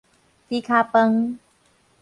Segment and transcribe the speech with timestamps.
[0.49, 1.37] 豬跤飯